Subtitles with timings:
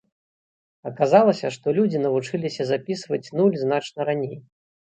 [0.89, 4.37] Аказалася, што людзі навучыліся запісваць нуль значна раней.